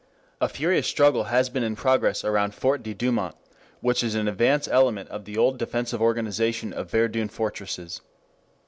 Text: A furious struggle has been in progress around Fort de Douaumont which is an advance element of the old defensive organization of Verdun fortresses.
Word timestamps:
A 0.41 0.49
furious 0.49 0.87
struggle 0.87 1.25
has 1.25 1.51
been 1.51 1.61
in 1.61 1.75
progress 1.75 2.25
around 2.25 2.55
Fort 2.55 2.81
de 2.81 2.91
Douaumont 2.95 3.35
which 3.81 4.03
is 4.03 4.15
an 4.15 4.27
advance 4.27 4.67
element 4.67 5.07
of 5.09 5.25
the 5.25 5.37
old 5.37 5.59
defensive 5.59 6.01
organization 6.01 6.73
of 6.73 6.89
Verdun 6.89 7.27
fortresses. 7.29 8.01